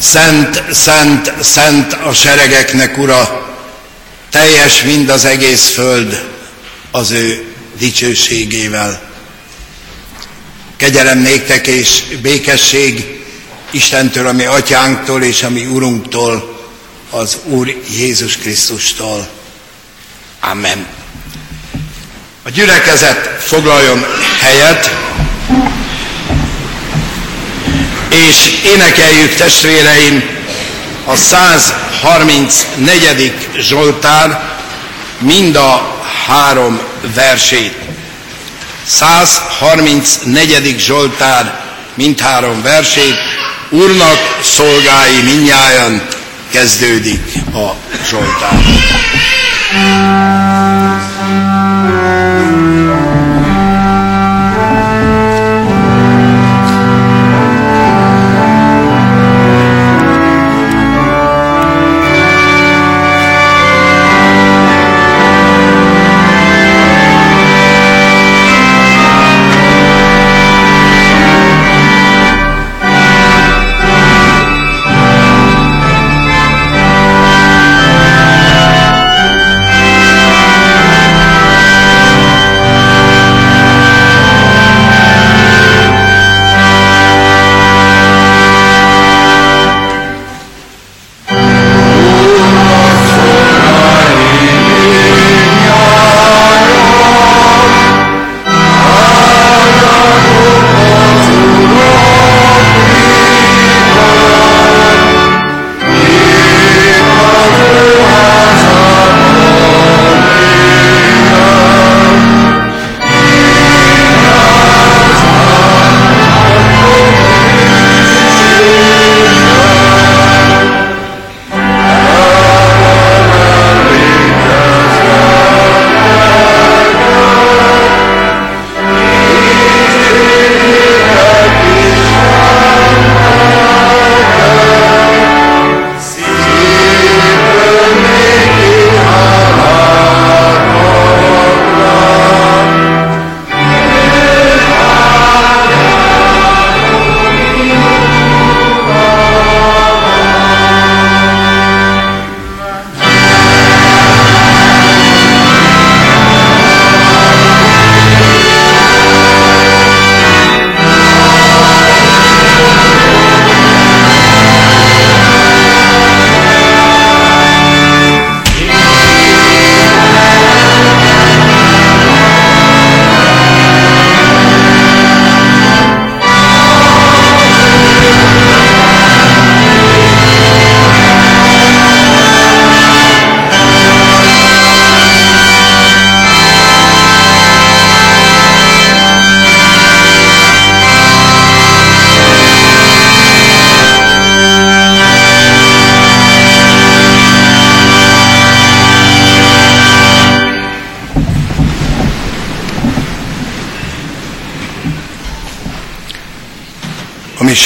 Szent, 0.00 0.62
szent, 0.72 1.32
szent 1.40 1.92
a 1.92 2.12
seregeknek, 2.12 2.98
Ura, 2.98 3.46
teljes 4.30 4.82
mind 4.82 5.08
az 5.08 5.24
egész 5.24 5.68
föld 5.68 6.24
az 6.90 7.10
ő 7.10 7.54
dicsőségével. 7.78 9.02
Kegyelem 10.76 11.18
néktek 11.18 11.66
és 11.66 12.02
békesség 12.22 13.24
Istentől, 13.70 14.26
ami 14.26 14.44
atyánktól 14.44 15.22
és 15.22 15.42
ami 15.42 15.66
Urunktól, 15.66 16.56
az 17.10 17.36
Úr 17.44 17.82
Jézus 17.90 18.36
Krisztustól. 18.36 19.28
Amen. 20.40 20.86
A 22.42 22.50
gyülekezet 22.50 23.42
foglaljon 23.42 24.04
helyet, 24.40 24.90
és 28.08 28.52
énekeljük 28.64 29.34
testvéreim 29.34 30.22
a 31.04 31.16
134. 31.16 33.32
Zsoltár 33.58 34.54
mind 35.18 35.56
a 35.56 35.96
három 36.26 36.80
versét. 37.14 37.74
134. 38.86 40.78
Zsoltár 40.78 41.64
mindhárom 41.96 42.62
versét, 42.62 43.18
Úrnak 43.68 44.38
szolgái 44.42 45.22
minnyájan 45.24 46.02
kezdődik 46.50 47.32
a 47.54 47.74
Zsoltár. 48.08 48.58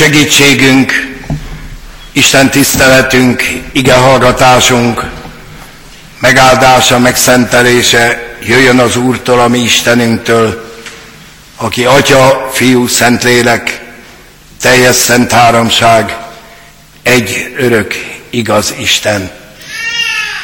Segítségünk, 0.01 0.93
Isten 2.13 2.51
tiszteletünk, 2.51 3.43
ige 3.73 3.95
hallgatásunk, 3.95 5.05
megáldása, 6.21 6.99
megszentelése 6.99 8.37
jöjjön 8.43 8.79
az 8.79 8.97
Úrtól, 8.97 9.41
a 9.41 9.49
mi 9.49 9.59
Istenünktől, 9.59 10.75
aki 11.57 11.85
Atya, 11.85 12.51
Fiú, 12.53 12.87
Szentlélek, 12.87 13.81
teljes 14.61 14.97
szent 14.97 15.33
háromság, 15.33 16.17
egy 17.03 17.55
örök, 17.59 17.95
igaz 18.31 18.75
Isten. 18.79 19.31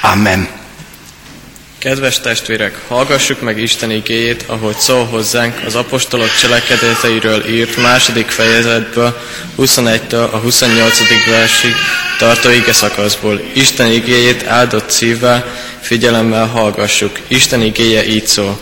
Amen. 0.00 0.55
Kedves 1.86 2.20
testvérek, 2.20 2.80
hallgassuk 2.88 3.40
meg 3.40 3.58
Isten 3.58 3.90
igéjét, 3.90 4.44
ahogy 4.46 4.76
szól 4.76 5.04
hozzánk 5.04 5.54
az 5.66 5.74
apostolok 5.74 6.34
cselekedeteiről 6.40 7.48
írt 7.48 7.76
második 7.76 8.26
fejezetből, 8.26 9.20
21-től 9.58 10.30
a 10.30 10.36
28. 10.36 10.98
versig 11.30 11.74
tartó 12.18 12.50
ige 12.50 12.72
szakaszból. 12.72 13.40
Isten 13.52 13.92
igéjét 13.92 14.46
áldott 14.46 14.90
szívvel, 14.90 15.44
figyelemmel 15.80 16.46
hallgassuk. 16.46 17.18
Isten 17.28 17.62
igéje 17.62 18.06
így 18.06 18.26
szól. 18.26 18.58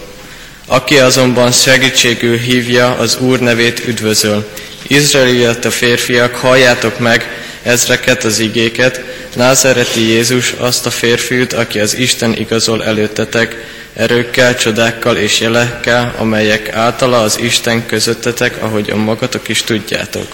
Aki 0.66 0.98
azonban 0.98 1.52
segítségül 1.52 2.36
hívja, 2.36 2.94
az 2.94 3.16
Úr 3.20 3.40
nevét 3.40 3.82
üdvözöl. 3.86 4.50
Izraeli 4.86 5.44
a 5.44 5.70
férfiak, 5.70 6.34
halljátok 6.34 6.98
meg, 6.98 7.43
ezreket 7.64 8.24
az 8.24 8.38
igéket, 8.38 9.00
Názereti 9.34 10.00
Jézus 10.00 10.54
azt 10.58 10.86
a 10.86 10.90
férfiút, 10.90 11.52
aki 11.52 11.80
az 11.80 11.96
Isten 11.96 12.36
igazol 12.36 12.84
előttetek, 12.84 13.56
erőkkel, 13.94 14.56
csodákkal 14.56 15.16
és 15.16 15.40
jelekkel, 15.40 16.14
amelyek 16.18 16.72
általa 16.74 17.20
az 17.20 17.38
Isten 17.40 17.86
közöttetek, 17.86 18.62
ahogy 18.62 18.90
a 18.90 18.96
magatok 18.96 19.48
is 19.48 19.62
tudjátok. 19.62 20.26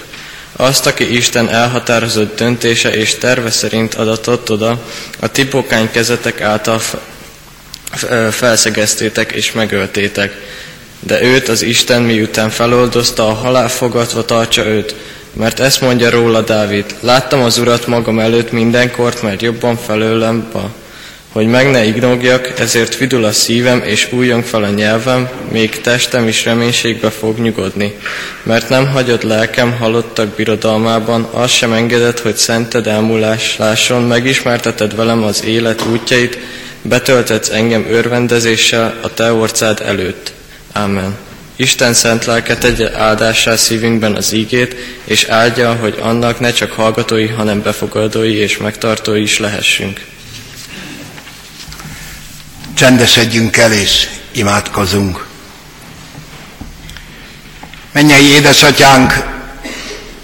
Azt, 0.57 0.87
aki 0.87 1.17
Isten 1.17 1.49
elhatározott 1.49 2.37
döntése 2.37 2.95
és 2.95 3.15
terve 3.15 3.51
szerint 3.51 3.95
adatott 3.95 4.51
oda, 4.51 4.85
a 5.21 5.31
tipokány 5.31 5.91
kezetek 5.91 6.41
által 6.41 6.81
felszegeztétek 8.31 9.33
és 9.33 9.53
megöltétek. 9.53 10.37
De 11.01 11.23
őt 11.23 11.49
az 11.49 11.63
Isten 11.63 12.03
miután 12.03 12.51
feloldozta, 12.51 13.29
a 13.29 13.33
halál 13.33 13.69
fogadva 13.69 14.25
tartsa 14.25 14.67
őt, 14.67 14.95
mert 15.33 15.61
ezt 15.61 15.81
mondja 15.81 16.11
róla 16.11 16.41
Dávid, 16.41 16.85
láttam 17.01 17.43
az 17.43 17.59
Urat 17.59 17.87
magam 17.87 18.19
előtt 18.19 18.53
mindenkort, 18.53 19.23
mert 19.23 19.43
jobban 19.43 19.77
felőlem, 19.77 20.49
ba, 20.53 20.71
Hogy 21.33 21.47
meg 21.47 21.71
ne 21.71 21.85
ignogjak, 21.85 22.59
ezért 22.59 22.97
vidul 22.97 23.25
a 23.25 23.33
szívem 23.33 23.83
és 23.85 24.13
újjong 24.13 24.45
fel 24.45 24.63
a 24.63 24.69
nyelvem, 24.69 25.29
még 25.51 25.81
testem 25.81 26.29
is 26.29 26.45
reménységbe 26.45 27.11
fog 27.11 27.39
nyugodni. 27.39 27.95
Mert 28.43 28.69
nem 28.69 28.87
hagyod 28.89 29.25
lelkem 29.25 29.77
halottak 29.79 30.29
birodalmában, 30.29 31.29
azt 31.31 31.53
sem 31.53 31.73
engedett, 31.73 32.21
hogy 32.21 32.37
szented 32.37 32.87
elmúlás 32.87 33.57
lásson, 33.57 34.03
megismerteted 34.03 34.97
velem 34.97 35.23
az 35.23 35.45
élet 35.45 35.83
útjait, 35.93 36.39
betöltetsz 36.83 37.51
engem 37.51 37.87
örvendezéssel 37.91 38.95
a 39.01 39.15
te 39.15 39.33
orcád 39.33 39.81
előtt. 39.85 40.33
Amen. 40.73 41.30
Isten 41.61 41.95
szent 41.95 42.25
lelke 42.25 42.57
tegye 42.57 42.99
áldássá 42.99 43.57
szívünkben 43.57 44.15
az 44.17 44.33
ígét, 44.33 44.77
és 45.05 45.25
áldja, 45.25 45.75
hogy 45.75 45.99
annak 46.03 46.41
ne 46.41 46.53
csak 46.53 46.73
hallgatói, 46.73 47.27
hanem 47.29 47.63
befogadói 47.63 48.35
és 48.35 48.57
megtartói 48.57 49.23
is 49.23 49.39
lehessünk. 49.39 50.07
Csendesedjünk 52.75 53.57
el 53.57 53.73
és 53.73 54.09
imádkozunk. 54.33 55.27
Mennyei 57.93 58.25
édesatyánk, 58.25 59.13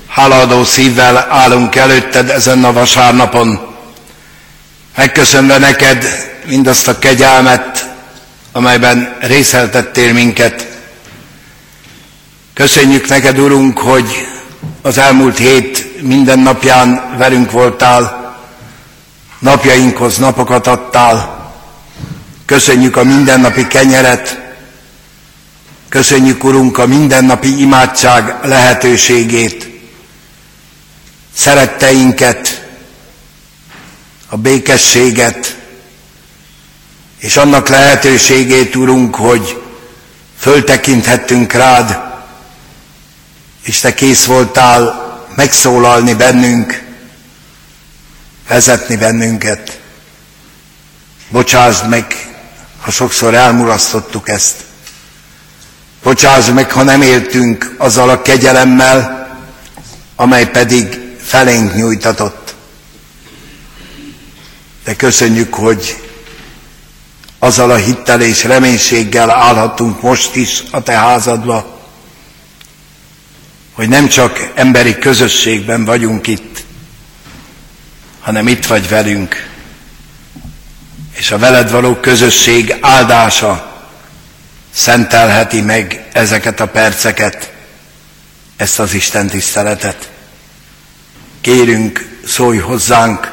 hálaadó 0.08 0.64
szívvel 0.64 1.16
állunk 1.16 1.74
előtted 1.76 2.30
ezen 2.30 2.64
a 2.64 2.72
vasárnapon, 2.72 3.74
megköszönve 4.96 5.58
neked 5.58 6.04
mindazt 6.46 6.88
a 6.88 6.98
kegyelmet, 6.98 7.86
amelyben 8.52 9.16
részeltettél 9.20 10.12
minket. 10.12 10.74
Köszönjük 12.56 13.08
neked, 13.08 13.38
Urunk, 13.38 13.78
hogy 13.78 14.26
az 14.82 14.98
elmúlt 14.98 15.38
hét 15.38 16.02
minden 16.02 16.38
napján 16.38 17.14
velünk 17.18 17.50
voltál, 17.50 18.34
napjainkhoz 19.38 20.16
napokat 20.18 20.66
adtál, 20.66 21.36
Köszönjük 22.46 22.96
a 22.96 23.04
mindennapi 23.04 23.66
kenyeret, 23.66 24.40
köszönjük, 25.88 26.44
Urunk, 26.44 26.78
a 26.78 26.86
mindennapi 26.86 27.60
imádság 27.60 28.38
lehetőségét, 28.42 29.68
szeretteinket, 31.34 32.68
a 34.28 34.36
békességet, 34.36 35.56
és 37.18 37.36
annak 37.36 37.68
lehetőségét, 37.68 38.76
Urunk, 38.76 39.14
hogy 39.14 39.62
föltekinthettünk 40.38 41.52
rád, 41.52 42.05
és 43.66 43.80
Te 43.80 43.94
kész 43.94 44.24
voltál 44.24 45.04
megszólalni 45.34 46.14
bennünk, 46.14 46.82
vezetni 48.48 48.96
bennünket. 48.96 49.80
Bocsásd 51.28 51.88
meg 51.88 52.26
ha 52.86 52.92
sokszor 52.92 53.34
elmulasztottuk 53.34 54.28
ezt. 54.28 54.64
Bocsáss 56.02 56.48
meg, 56.48 56.72
ha 56.72 56.82
nem 56.82 57.02
éltünk 57.02 57.74
azzal 57.78 58.08
a 58.08 58.22
kegyelemmel, 58.22 59.28
amely 60.16 60.50
pedig 60.50 61.00
felénk 61.22 61.74
nyújtatott. 61.74 62.54
De 64.84 64.96
köszönjük, 64.96 65.54
hogy 65.54 66.02
azzal 67.38 67.70
a 67.70 67.76
hittel 67.76 68.20
és 68.20 68.44
reménységgel 68.44 69.30
állhatunk 69.30 70.02
most 70.02 70.34
is 70.34 70.62
a 70.70 70.82
te 70.82 70.92
házadba, 70.92 71.75
hogy 73.76 73.88
nem 73.88 74.08
csak 74.08 74.50
emberi 74.55 74.99
közösségben 74.99 75.84
vagyunk 75.84 76.26
itt, 76.26 76.64
hanem 78.20 78.49
itt 78.49 78.67
vagy 78.67 78.88
velünk 78.88 79.55
és 81.17 81.31
a 81.31 81.38
veled 81.38 81.70
való 81.70 81.94
közösség 81.94 82.76
áldása 82.81 83.84
szentelheti 84.70 85.61
meg 85.61 86.06
ezeket 86.12 86.61
a 86.61 86.67
perceket, 86.69 87.52
ezt 88.56 88.78
az 88.78 88.94
Isten 88.94 89.26
tiszteletet. 89.26 90.11
Kérünk, 91.40 92.19
szólj 92.26 92.58
hozzánk, 92.58 93.32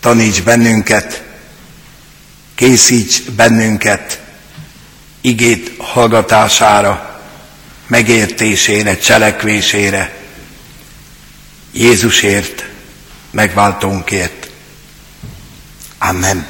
taníts 0.00 0.42
bennünket, 0.42 1.22
készíts 2.54 3.22
bennünket 3.22 4.20
igét 5.20 5.74
hallgatására, 5.78 7.07
megértésére, 7.88 8.98
cselekvésére, 8.98 10.12
Jézusért, 11.72 12.64
megváltónkért. 13.30 14.48
Amen. 15.98 16.46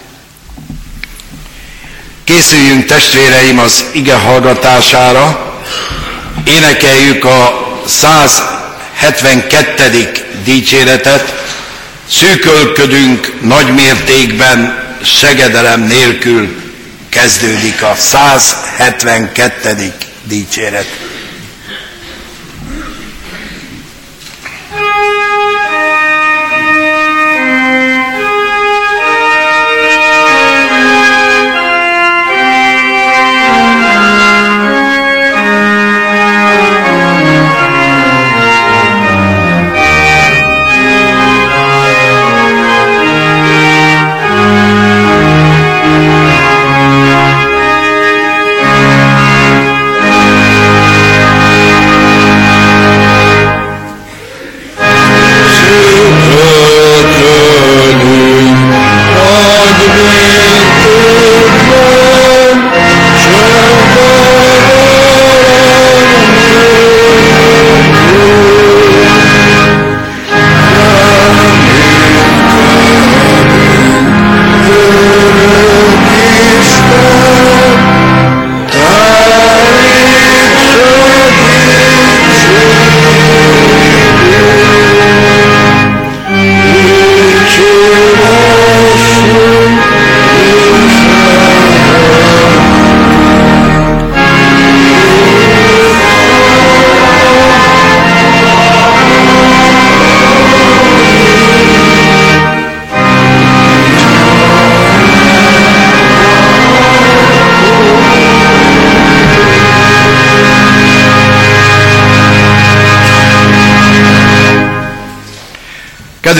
Készüljünk 2.24 2.84
testvéreim 2.84 3.58
az 3.58 3.84
ige 3.92 4.14
hallgatására, 4.14 5.54
énekeljük 6.44 7.24
a 7.24 7.66
172. 7.86 10.10
dicséretet, 10.44 11.46
szűkölködünk 12.10 13.40
nagy 13.40 13.74
mértékben, 13.74 14.86
segedelem 15.02 15.82
nélkül 15.82 16.62
kezdődik 17.08 17.82
a 17.82 17.94
172. 17.98 19.92
dicséret. 20.22 21.07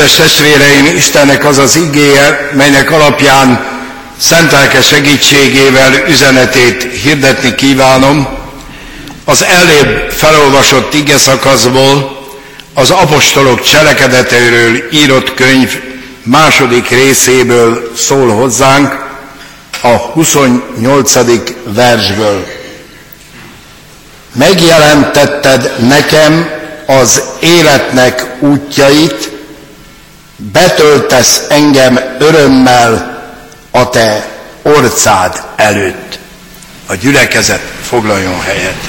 Kedves 0.09 0.33
testvéreim, 0.33 0.97
Istennek 0.97 1.45
az 1.45 1.59
az 1.59 1.77
igéje, 1.77 2.51
melynek 2.53 2.91
alapján 2.91 3.67
szentelke 4.19 4.83
segítségével 4.83 5.93
üzenetét 6.09 6.83
hirdetni 7.03 7.55
kívánom, 7.55 8.29
az 9.25 9.45
elébb 9.45 10.11
felolvasott 10.11 10.95
ige 10.95 11.17
szakaszból 11.17 12.27
az 12.75 12.91
apostolok 12.91 13.63
cselekedeteiről 13.63 14.83
írott 14.93 15.35
könyv 15.35 15.81
második 16.23 16.89
részéből 16.89 17.93
szól 17.97 18.29
hozzánk, 18.29 19.07
a 19.83 19.97
28. 19.97 21.13
versből. 21.65 22.47
Megjelentetted 24.33 25.73
nekem 25.89 26.51
az 26.87 27.23
életnek 27.41 28.27
útjait, 28.39 29.28
betöltesz 30.39 31.47
engem 31.49 31.99
örömmel 32.19 33.23
a 33.71 33.89
te 33.89 34.29
orcád 34.63 35.43
előtt. 35.57 36.19
A 36.87 36.95
gyülekezet 36.95 37.63
foglaljon 37.83 38.41
helyet. 38.41 38.89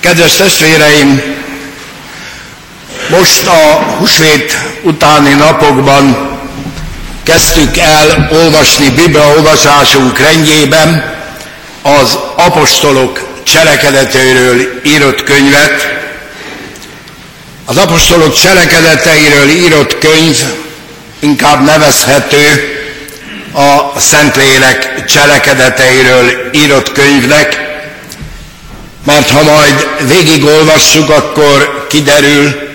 Kedves 0.00 0.36
testvéreim, 0.36 1.22
most 3.10 3.46
a 3.46 3.82
húsvét 3.98 4.56
utáni 4.82 5.32
napokban 5.32 6.36
kezdtük 7.22 7.76
el 7.76 8.28
olvasni 8.32 8.90
Biblia 8.90 9.28
olvasásunk 9.28 10.18
rendjében 10.18 11.17
az 11.96 12.18
apostolok 12.36 13.26
cselekedeteiről 13.42 14.80
írott 14.84 15.22
könyvet. 15.22 15.96
Az 17.64 17.76
apostolok 17.76 18.34
cselekedeteiről 18.34 19.48
írott 19.48 19.98
könyv 19.98 20.38
inkább 21.20 21.64
nevezhető 21.64 22.72
a 23.54 24.00
Szentlélek 24.00 25.04
cselekedeteiről 25.04 26.50
írott 26.52 26.92
könyvnek, 26.92 27.66
mert 29.04 29.30
ha 29.30 29.42
majd 29.42 29.88
végigolvassuk, 30.06 31.10
akkor 31.10 31.86
kiderül, 31.88 32.68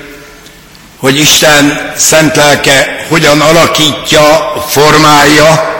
hogy 0.97 1.19
Isten 1.19 1.93
szent 1.97 2.35
lelke 2.35 3.05
hogyan 3.09 3.41
alakítja, 3.41 4.53
formálja 4.69 5.73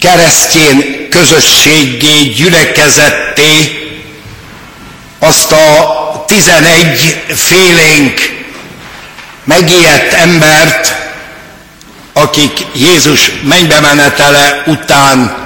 keresztjén 0.00 0.95
közösséggé, 1.10 2.22
gyülekezetté 2.22 3.80
azt 5.18 5.52
a 5.52 6.24
tizenegy 6.26 7.24
félénk 7.28 8.44
megijedt 9.44 10.12
embert, 10.12 10.94
akik 12.12 12.66
Jézus 12.74 13.30
mennybe 13.42 13.80
menetele 13.80 14.62
után 14.66 15.36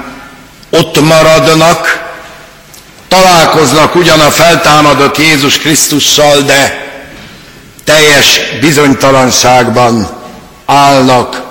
ott 0.71 1.01
maradnak, 1.01 2.09
találkoznak 3.09 3.95
ugyan 3.95 4.21
a 4.21 4.31
feltámadott 4.31 5.19
Jézus 5.19 5.59
Krisztussal, 5.59 6.41
de 6.41 6.89
teljes 7.85 8.41
bizonytalanságban 8.61 10.09
állnak, 10.67 11.43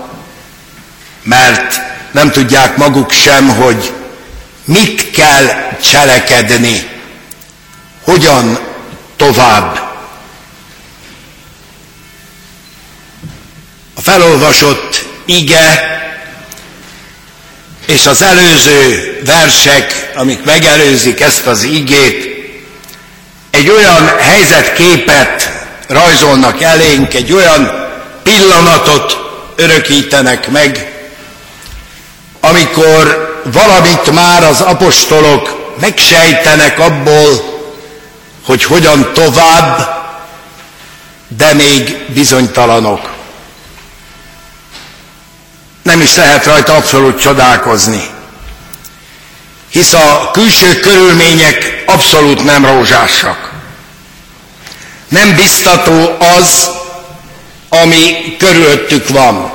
mert 1.24 1.82
nem 2.12 2.32
tudják 2.32 2.78
maguk 2.78 3.12
sem, 3.12 3.48
hogy 3.48 3.92
mit 4.70 5.12
kell 5.12 5.46
cselekedni, 5.82 6.90
hogyan 8.02 8.60
tovább. 9.16 9.80
A 13.94 14.02
felolvasott 14.02 15.06
ige 15.26 15.98
és 17.86 18.06
az 18.06 18.22
előző 18.22 19.20
versek, 19.26 20.12
amik 20.16 20.44
megelőzik 20.44 21.22
ezt 21.22 21.46
az 21.46 21.64
igét, 21.64 22.28
egy 23.52 23.70
olyan 23.70 24.18
helyzetképet 24.20 25.52
rajzolnak 25.88 26.62
elénk, 26.62 27.14
egy 27.14 27.32
olyan 27.32 27.90
pillanatot 28.24 29.18
örökítenek 29.56 30.48
meg, 30.50 30.92
amikor 32.40 33.29
valamit 33.44 34.12
már 34.12 34.44
az 34.44 34.62
apostolok 34.62 35.74
megsejtenek 35.80 36.80
abból, 36.80 37.58
hogy 38.46 38.64
hogyan 38.64 39.14
tovább, 39.14 39.98
de 41.28 41.54
még 41.54 42.06
bizonytalanok. 42.14 43.10
Nem 45.84 46.02
is 46.02 46.16
lehet 46.16 46.46
rajta 46.46 46.76
abszolút 46.76 47.22
csodálkozni, 47.22 48.10
hisz 49.72 49.94
a 49.94 50.30
külső 50.32 50.80
körülmények 50.80 51.84
abszolút 51.86 52.44
nem 52.44 52.66
rózsásak. 52.66 53.52
Nem 55.08 55.36
biztató 55.36 56.18
az, 56.38 56.70
ami 57.70 58.36
körülöttük 58.38 59.10
van. 59.10 59.52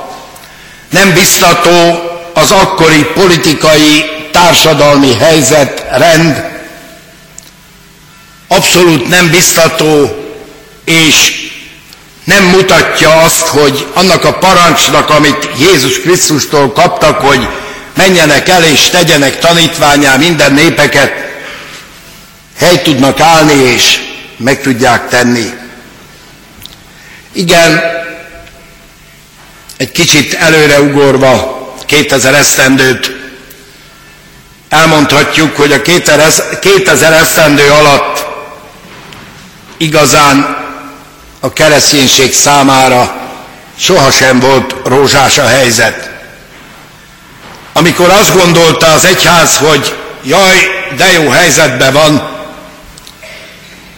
Nem 0.89 1.13
biztató 1.13 2.03
az 2.35 2.51
akkori 2.51 3.03
politikai, 3.13 4.05
társadalmi 4.31 5.13
helyzet, 5.13 5.85
rend. 5.91 6.43
Abszolút 8.47 9.09
nem 9.09 9.29
biztató, 9.29 10.15
és 10.85 11.43
nem 12.23 12.43
mutatja 12.43 13.21
azt, 13.21 13.47
hogy 13.47 13.87
annak 13.93 14.23
a 14.23 14.37
parancsnak, 14.37 15.09
amit 15.09 15.49
Jézus 15.59 15.99
Krisztustól 15.99 16.71
kaptak, 16.71 17.19
hogy 17.19 17.47
menjenek 17.95 18.49
el 18.49 18.63
és 18.63 18.79
tegyenek 18.89 19.39
tanítványá 19.39 20.15
minden 20.15 20.53
népeket, 20.53 21.13
hely 22.57 22.81
tudnak 22.81 23.19
állni 23.19 23.53
és 23.53 23.99
meg 24.37 24.61
tudják 24.61 25.09
tenni. 25.09 25.53
Igen, 27.31 27.81
egy 29.77 29.91
kicsit 29.91 30.33
előreugorva 30.33 31.55
2000 31.85 32.33
esztendőt 32.33 33.11
elmondhatjuk, 34.69 35.55
hogy 35.55 35.71
a 35.71 35.81
2000 36.59 37.13
esztendő 37.13 37.69
alatt 37.69 38.25
igazán 39.77 40.57
a 41.39 41.53
kereszténység 41.53 42.33
számára 42.33 43.15
sohasem 43.77 44.39
volt 44.39 44.75
rózsás 44.83 45.37
a 45.37 45.47
helyzet. 45.47 46.09
Amikor 47.73 48.09
azt 48.09 48.33
gondolta 48.33 48.87
az 48.87 49.05
egyház, 49.05 49.57
hogy 49.57 49.95
jaj, 50.23 50.57
de 50.97 51.11
jó 51.11 51.29
helyzetben 51.29 51.93
van, 51.93 52.29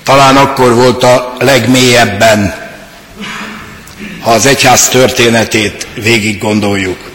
talán 0.03 0.37
akkor 0.37 0.73
volt 0.73 1.03
a 1.03 1.35
legmélyebben, 1.39 2.55
ha 4.21 4.31
az 4.31 4.45
egyház 4.45 4.87
történetét 4.87 5.87
végig 5.93 6.37
gondoljuk. 6.37 7.06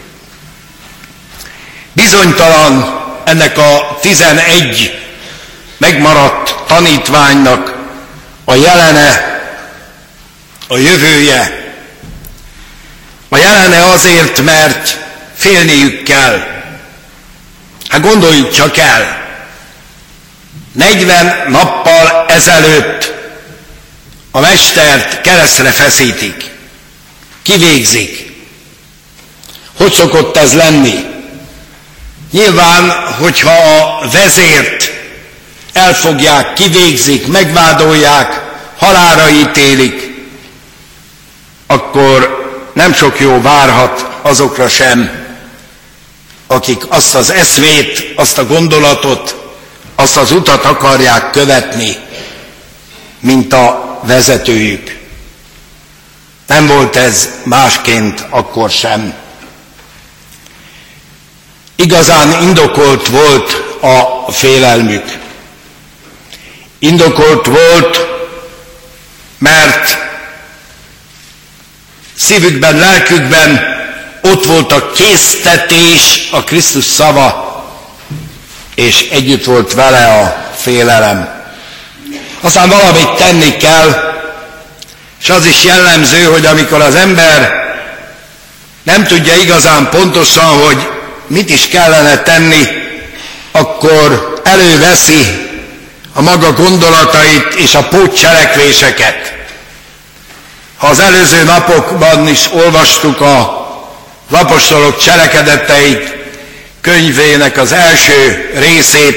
Bizonytalan 1.93 3.01
ennek 3.23 3.57
a 3.57 3.97
11 4.01 4.99
megmaradt 5.77 6.55
tanítványnak 6.67 7.75
a 8.45 8.53
jelene, 8.55 9.41
a 10.67 10.77
jövője. 10.77 11.61
A 13.29 13.37
jelene 13.37 13.85
azért, 13.85 14.41
mert 14.43 14.97
félniük 15.35 16.03
kell. 16.03 16.53
Hát 17.87 18.01
gondoljuk 18.01 18.51
csak 18.51 18.77
el, 18.77 19.21
40 20.71 21.51
nappal 21.51 22.25
ezelőtt 22.27 23.13
a 24.31 24.39
mestert 24.39 25.21
keresztre 25.21 25.71
feszítik, 25.71 26.51
kivégzik. 27.41 28.31
Hogy 29.77 29.93
szokott 29.93 30.37
ez 30.37 30.53
lenni? 30.53 31.12
Nyilván, 32.33 32.89
hogyha 33.19 33.51
a 33.51 34.09
vezért 34.11 34.91
elfogják, 35.73 36.53
kivégzik, 36.53 37.27
megvádolják, 37.27 38.41
halára 38.77 39.29
ítélik, 39.29 40.25
akkor 41.67 42.43
nem 42.73 42.93
sok 42.93 43.19
jó 43.19 43.41
várhat 43.41 44.05
azokra 44.21 44.67
sem, 44.69 45.25
akik 46.47 46.83
azt 46.87 47.15
az 47.15 47.29
eszvét, 47.31 48.13
azt 48.15 48.37
a 48.37 48.45
gondolatot, 48.45 49.35
azt 49.95 50.17
az 50.17 50.31
utat 50.31 50.65
akarják 50.65 51.29
követni, 51.29 51.95
mint 53.19 53.53
a 53.53 53.99
vezetőjük. 54.03 54.99
Nem 56.47 56.67
volt 56.67 56.95
ez 56.95 57.29
másként 57.43 58.25
akkor 58.29 58.69
sem. 58.69 59.22
Igazán 61.83 62.41
indokolt 62.41 63.07
volt 63.07 63.63
a 63.81 64.31
félelmük. 64.31 65.03
Indokolt 66.79 67.45
volt, 67.45 68.07
mert 69.37 69.97
szívükben, 72.17 72.77
lelkükben 72.77 73.61
ott 74.21 74.45
volt 74.45 74.71
a 74.71 74.91
késztetés, 74.91 76.29
a 76.31 76.43
Krisztus 76.43 76.85
szava, 76.85 77.63
és 78.75 79.09
együtt 79.11 79.43
volt 79.43 79.73
vele 79.73 80.19
a 80.19 80.51
félelem. 80.55 81.29
Aztán 82.41 82.69
valamit 82.69 83.09
tenni 83.09 83.57
kell, 83.57 84.13
és 85.21 85.29
az 85.29 85.45
is 85.45 85.63
jellemző, 85.63 86.23
hogy 86.23 86.45
amikor 86.45 86.81
az 86.81 86.95
ember 86.95 87.51
nem 88.83 89.03
tudja 89.03 89.35
igazán 89.35 89.89
pontosan, 89.89 90.45
hogy 90.45 90.92
mit 91.27 91.49
is 91.49 91.67
kellene 91.67 92.21
tenni, 92.21 92.67
akkor 93.51 94.33
előveszi 94.43 95.51
a 96.13 96.21
maga 96.21 96.53
gondolatait 96.53 97.53
és 97.55 97.73
a 97.75 97.87
pótcselekvéseket. 97.87 99.33
Ha 100.77 100.87
az 100.87 100.99
előző 100.99 101.43
napokban 101.43 102.27
is 102.27 102.49
olvastuk 102.53 103.21
a 103.21 103.61
apostolok 104.31 104.97
cselekedeteit 104.97 106.15
könyvének 106.81 107.57
az 107.57 107.71
első 107.71 108.49
részét, 108.55 109.15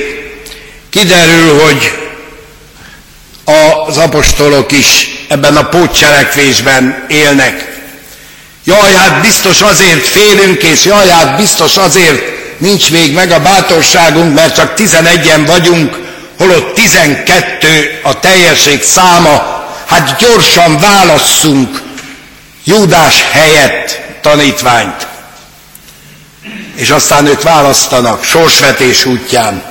kiderül, 0.91 1.59
hogy 1.59 1.93
az 3.89 3.97
apostolok 3.97 4.73
is 4.73 5.09
ebben 5.29 5.57
a 5.57 5.69
pótcselekvésben 5.69 7.05
élnek. 7.09 7.76
Jaj, 8.67 8.93
hát 8.93 9.21
biztos 9.21 9.61
azért 9.61 10.07
félünk, 10.07 10.63
és 10.63 10.85
jaj, 10.85 11.09
hát 11.09 11.37
biztos 11.37 11.77
azért 11.77 12.23
nincs 12.59 12.91
még 12.91 13.15
meg 13.15 13.31
a 13.31 13.41
bátorságunk, 13.41 14.35
mert 14.35 14.55
csak 14.55 14.73
11-en 14.77 15.43
vagyunk, 15.47 15.99
holott 16.39 16.75
12 16.75 18.01
a 18.03 18.19
teljesség 18.19 18.83
száma, 18.83 19.65
hát 19.87 20.19
gyorsan 20.19 20.79
válasszunk 20.79 21.83
Júdás 22.65 23.23
helyett 23.31 24.01
tanítványt. 24.21 25.07
És 26.75 26.91
aztán 26.91 27.27
ők 27.27 27.43
választanak 27.43 28.25
sorsvetés 28.25 29.05
útján. 29.05 29.63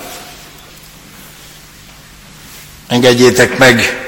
Engedjétek 2.88 3.58
meg, 3.58 4.00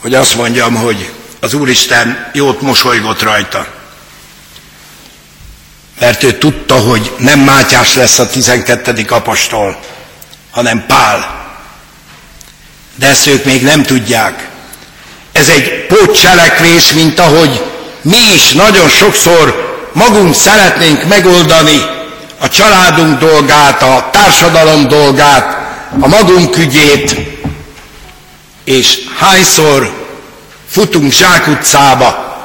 hogy 0.00 0.14
azt 0.14 0.36
mondjam, 0.36 0.74
hogy 0.74 1.10
az 1.40 1.54
Úristen 1.54 2.30
jót 2.32 2.60
mosolygott 2.60 3.22
rajta. 3.22 3.66
Mert 6.00 6.22
ő 6.22 6.38
tudta, 6.38 6.74
hogy 6.74 7.12
nem 7.18 7.40
Mátyás 7.40 7.94
lesz 7.94 8.18
a 8.18 8.28
12. 8.28 9.06
apostol, 9.08 9.80
hanem 10.50 10.86
Pál. 10.86 11.46
De 12.94 13.06
ezt 13.06 13.26
ők 13.26 13.44
még 13.44 13.62
nem 13.62 13.82
tudják. 13.82 14.48
Ez 15.32 15.48
egy 15.48 15.86
pótcselekvés, 15.86 16.92
mint 16.92 17.18
ahogy 17.18 17.64
mi 18.02 18.18
is 18.34 18.52
nagyon 18.52 18.88
sokszor 18.88 19.66
magunk 19.92 20.34
szeretnénk 20.34 21.04
megoldani 21.04 21.82
a 22.38 22.48
családunk 22.48 23.18
dolgát, 23.18 23.82
a 23.82 24.08
társadalom 24.12 24.88
dolgát, 24.88 25.56
a 26.00 26.08
magunk 26.08 26.56
ügyét, 26.56 27.16
és 28.64 28.98
hányszor 29.18 29.97
futunk 30.70 31.12
zsákutcába, 31.12 32.36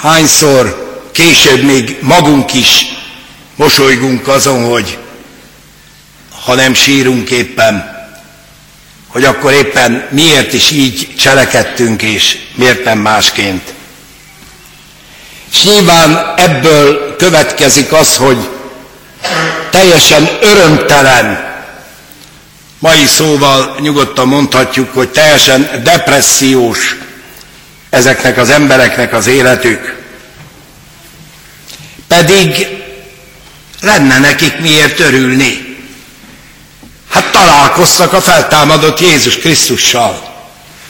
hányszor 0.00 0.90
később 1.12 1.62
még 1.62 1.96
magunk 2.00 2.54
is 2.54 2.86
mosolygunk 3.56 4.28
azon, 4.28 4.64
hogy 4.70 4.98
ha 6.44 6.54
nem 6.54 6.74
sírunk 6.74 7.30
éppen, 7.30 7.90
hogy 9.08 9.24
akkor 9.24 9.52
éppen 9.52 10.06
miért 10.10 10.52
is 10.52 10.70
így 10.70 11.14
cselekedtünk, 11.18 12.02
és 12.02 12.38
miért 12.54 12.84
nem 12.84 12.98
másként. 12.98 13.72
És 15.52 15.62
nyilván 15.62 16.34
ebből 16.36 17.16
következik 17.16 17.92
az, 17.92 18.16
hogy 18.16 18.48
teljesen 19.70 20.28
örömtelen, 20.40 21.51
mai 22.82 23.06
szóval 23.06 23.76
nyugodtan 23.80 24.28
mondhatjuk, 24.28 24.94
hogy 24.94 25.08
teljesen 25.08 25.80
depressziós 25.82 26.96
ezeknek 27.90 28.36
az 28.36 28.50
embereknek 28.50 29.12
az 29.12 29.26
életük. 29.26 29.96
Pedig 32.08 32.66
lenne 33.80 34.18
nekik 34.18 34.58
miért 34.58 35.00
örülni. 35.00 35.76
Hát 37.10 37.32
találkoztak 37.32 38.12
a 38.12 38.20
feltámadott 38.20 39.00
Jézus 39.00 39.36
Krisztussal. 39.38 40.32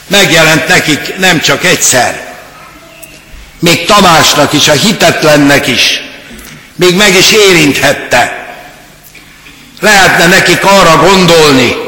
Megjelent 0.07 0.69
nekik 0.69 1.17
nem 1.19 1.41
csak 1.41 1.65
egyszer, 1.65 2.35
még 3.59 3.85
Tamásnak 3.85 4.53
is, 4.53 4.69
a 4.69 4.73
hitetlennek 4.73 5.67
is, 5.67 6.01
még 6.75 6.97
meg 6.97 7.15
is 7.15 7.33
érinthette. 7.33 8.41
Lehetne 9.81 10.27
nekik 10.27 10.65
arra 10.65 10.97
gondolni, 10.97 11.82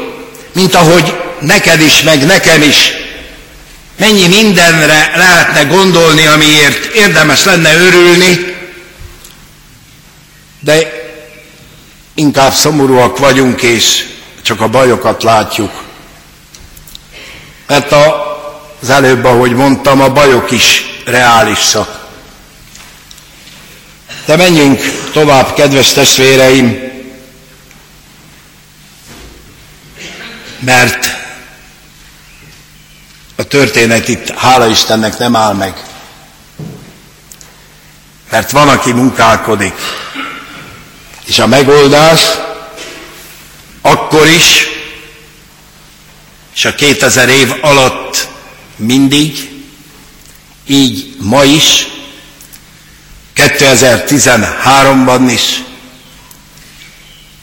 mint 0.55 0.75
ahogy 0.75 1.21
neked 1.39 1.81
is, 1.81 2.01
meg 2.01 2.25
nekem 2.25 2.61
is. 2.61 2.91
Mennyi 3.97 4.27
mindenre 4.27 5.11
lehetne 5.15 5.63
gondolni, 5.63 6.25
amiért 6.25 6.93
érdemes 6.93 7.43
lenne 7.43 7.75
örülni, 7.75 8.55
de 10.59 11.03
inkább 12.13 12.53
szomorúak 12.53 13.17
vagyunk, 13.17 13.61
és 13.61 14.05
csak 14.41 14.61
a 14.61 14.67
bajokat 14.67 15.23
látjuk. 15.23 15.83
Mert 17.67 17.91
az 18.81 18.89
előbb, 18.89 19.25
ahogy 19.25 19.51
mondtam, 19.51 20.01
a 20.01 20.09
bajok 20.09 20.51
is 20.51 20.85
reálisak. 21.05 22.05
De 24.25 24.35
menjünk 24.35 24.81
tovább, 25.13 25.53
kedves 25.53 25.93
testvéreim, 25.93 26.84
mert 30.65 31.07
a 33.35 33.43
történet 33.43 34.07
itt, 34.07 34.29
hála 34.29 34.67
Istennek, 34.67 35.17
nem 35.17 35.35
áll 35.35 35.53
meg. 35.53 35.83
Mert 38.29 38.51
van, 38.51 38.69
aki 38.69 38.91
munkálkodik. 38.91 39.73
És 41.25 41.39
a 41.39 41.47
megoldás 41.47 42.21
akkor 43.81 44.27
is, 44.27 44.67
és 46.55 46.65
a 46.65 46.75
2000 46.75 47.29
év 47.29 47.53
alatt 47.61 48.27
mindig 48.75 49.49
így 50.65 51.15
ma 51.19 51.43
is, 51.43 51.87
2013-ban 53.35 55.29
is, 55.31 55.63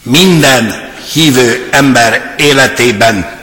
minden 0.01 0.92
hívő 1.11 1.67
ember 1.71 2.35
életében, 2.37 3.41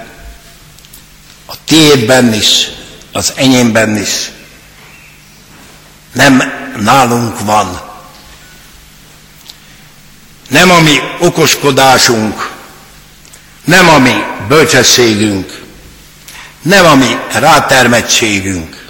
a 1.46 1.54
tiédben 1.64 2.32
is, 2.32 2.68
az 3.12 3.32
enyémben 3.36 3.96
is, 3.96 4.30
nem 6.12 6.42
nálunk 6.76 7.40
van. 7.40 7.80
Nem 10.48 10.70
a 10.70 10.80
mi 10.80 10.98
okoskodásunk, 11.20 12.50
nem 13.64 13.88
a 13.88 13.98
mi 13.98 14.14
bölcsességünk, 14.48 15.62
nem 16.62 16.86
a 16.86 16.94
mi 16.94 17.18
rátermettségünk, 17.32 18.86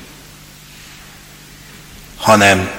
hanem 2.18 2.70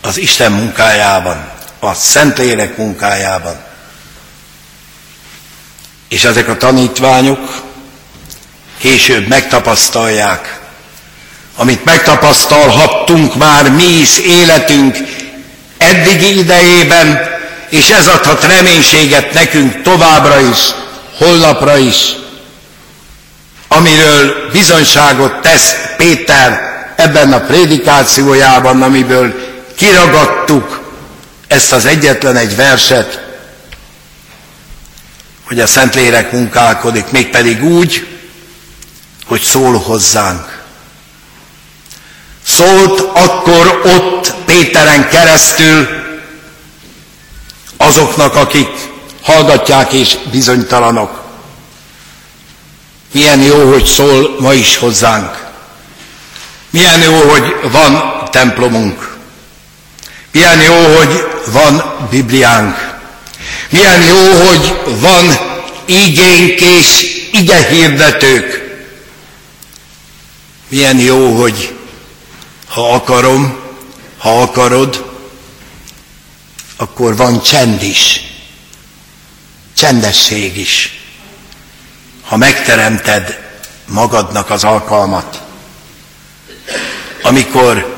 az 0.00 0.16
Isten 0.16 0.52
munkájában, 0.52 1.48
a 1.78 1.94
Szentlélek 1.94 2.76
munkájában. 2.76 3.64
És 6.08 6.24
ezek 6.24 6.48
a 6.48 6.56
tanítványok 6.56 7.62
később 8.78 9.28
megtapasztalják, 9.28 10.60
amit 11.56 11.84
megtapasztalhattunk 11.84 13.36
már 13.36 13.70
mi 13.70 13.86
is 13.86 14.18
életünk 14.18 14.96
eddigi 15.78 16.38
idejében, 16.38 17.20
és 17.68 17.90
ez 17.90 18.06
adhat 18.06 18.44
reménységet 18.46 19.32
nekünk 19.32 19.82
továbbra 19.82 20.40
is, 20.40 20.58
holnapra 21.18 21.76
is, 21.76 22.14
amiről 23.68 24.50
bizonyságot 24.52 25.40
tesz 25.40 25.74
Péter 25.96 26.60
ebben 26.96 27.32
a 27.32 27.40
prédikációjában, 27.40 28.82
amiből 28.82 29.34
kiragadtuk 29.76 30.80
ezt 31.48 31.72
az 31.72 31.84
egyetlen 31.84 32.36
egy 32.36 32.56
verset, 32.56 33.25
hogy 35.46 35.60
a 35.60 35.66
Szentlélek 35.66 36.32
munkálkodik, 36.32 37.10
mégpedig 37.10 37.64
úgy, 37.64 38.06
hogy 39.26 39.40
szól 39.40 39.78
hozzánk. 39.78 40.62
Szólt 42.46 43.00
akkor 43.00 43.80
ott 43.84 44.34
Péteren 44.44 45.08
keresztül 45.08 45.88
azoknak, 47.76 48.34
akik 48.34 48.68
hallgatják 49.22 49.92
és 49.92 50.16
bizonytalanok. 50.30 51.22
Milyen 53.12 53.40
jó, 53.40 53.70
hogy 53.72 53.84
szól 53.84 54.36
ma 54.40 54.52
is 54.52 54.76
hozzánk. 54.76 55.44
Milyen 56.70 57.00
jó, 57.00 57.28
hogy 57.30 57.56
van 57.72 58.02
templomunk. 58.30 59.16
Milyen 60.30 60.60
jó, 60.62 60.96
hogy 60.96 61.26
van 61.52 61.82
Bibliánk. 62.10 62.85
Milyen 63.70 64.02
jó, 64.02 64.46
hogy 64.46 64.80
van 65.00 65.38
igénk 65.84 66.60
és 66.60 67.02
ige 67.32 67.66
hirdetők. 67.68 68.64
Milyen 70.68 70.98
jó, 70.98 71.40
hogy 71.40 71.74
ha 72.68 72.92
akarom, 72.92 73.58
ha 74.18 74.42
akarod, 74.42 75.04
akkor 76.76 77.16
van 77.16 77.42
csend 77.42 77.82
is, 77.82 78.20
csendesség 79.76 80.56
is. 80.56 80.96
ha 82.26 82.36
megteremted 82.36 83.44
magadnak 83.86 84.50
az 84.50 84.64
alkalmat, 84.64 85.42
amikor 87.22 87.96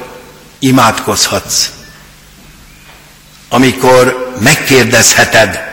imádkozhatsz, 0.58 1.70
amikor 3.48 4.32
megkérdezheted 4.40 5.66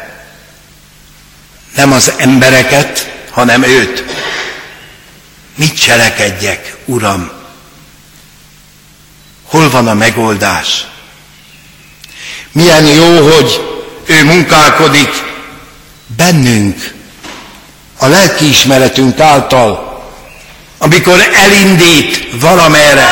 nem 1.75 1.91
az 1.91 2.11
embereket, 2.17 3.11
hanem 3.31 3.63
őt. 3.63 4.03
Mit 5.55 5.79
cselekedjek, 5.79 6.75
Uram? 6.85 7.31
Hol 9.43 9.69
van 9.69 9.87
a 9.87 9.93
megoldás? 9.93 10.85
Milyen 12.51 12.85
jó, 12.85 13.31
hogy 13.31 13.79
ő 14.05 14.23
munkálkodik 14.23 15.23
bennünk, 16.05 16.93
a 17.97 18.07
lelkiismeretünk 18.07 19.19
által, 19.19 20.03
amikor 20.77 21.29
elindít 21.33 22.27
valamerre, 22.39 23.09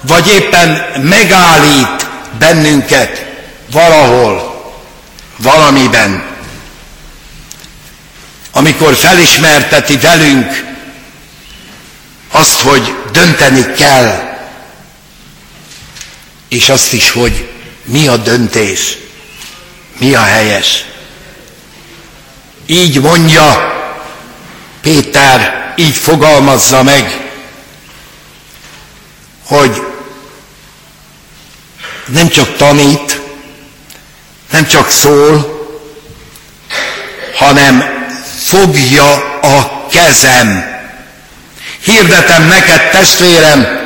vagy 0.00 0.28
éppen 0.28 0.84
megállít 1.02 2.08
bennünket 2.38 3.29
valahol, 3.70 4.62
valamiben, 5.36 6.24
amikor 8.52 8.94
felismerteti 8.94 9.96
velünk 9.96 10.64
azt, 12.30 12.60
hogy 12.60 12.94
dönteni 13.12 13.72
kell, 13.72 14.38
és 16.48 16.68
azt 16.68 16.92
is, 16.92 17.10
hogy 17.10 17.48
mi 17.84 18.06
a 18.06 18.16
döntés, 18.16 18.96
mi 19.98 20.14
a 20.14 20.22
helyes. 20.22 20.84
Így 22.66 23.00
mondja 23.00 23.78
Péter, 24.80 25.72
így 25.76 25.94
fogalmazza 25.96 26.82
meg, 26.82 27.30
hogy 29.44 29.82
nem 32.06 32.28
csak 32.28 32.56
tanít, 32.56 33.09
nem 34.50 34.66
csak 34.66 34.90
szól, 34.90 35.58
hanem 37.34 37.84
fogja 38.44 39.38
a 39.42 39.86
kezem. 39.92 40.78
Hirdetem 41.84 42.46
neked, 42.46 42.90
testvérem, 42.90 43.78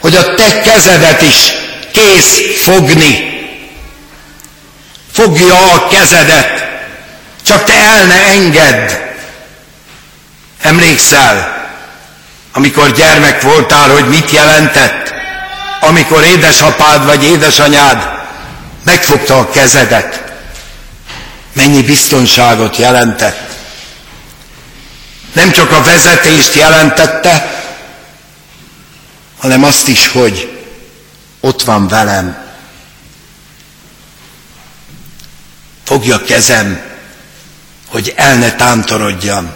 hogy 0.00 0.16
a 0.16 0.34
te 0.34 0.60
kezedet 0.60 1.22
is 1.22 1.52
kész 1.92 2.40
fogni. 2.62 3.30
Fogja 5.12 5.72
a 5.72 5.88
kezedet, 5.88 6.68
csak 7.46 7.64
te 7.64 7.74
el 7.74 8.06
ne 8.06 8.22
engedd. 8.22 8.90
Emlékszel, 10.62 11.66
amikor 12.52 12.92
gyermek 12.92 13.42
voltál, 13.42 13.88
hogy 13.88 14.08
mit 14.08 14.30
jelentett? 14.30 15.14
Amikor 15.80 16.22
édesapád 16.24 17.04
vagy 17.04 17.24
édesanyád 17.24 18.21
megfogta 18.84 19.38
a 19.38 19.50
kezedet. 19.50 20.22
Mennyi 21.52 21.82
biztonságot 21.82 22.76
jelentett. 22.76 23.50
Nem 25.32 25.50
csak 25.50 25.70
a 25.70 25.82
vezetést 25.82 26.54
jelentette, 26.54 27.62
hanem 29.38 29.64
azt 29.64 29.88
is, 29.88 30.08
hogy 30.08 30.62
ott 31.40 31.62
van 31.62 31.88
velem. 31.88 32.36
Fogja 35.84 36.24
kezem, 36.24 36.82
hogy 37.88 38.12
el 38.16 38.36
ne 38.36 38.54
tántorodjam. 38.54 39.52